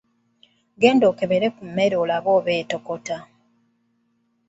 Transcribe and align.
Genda 0.81 1.05
okebere 1.11 1.47
ku 1.55 1.61
mmere 1.69 1.95
olabe 2.03 2.29
oba 2.37 2.51
etokota. 2.61 3.17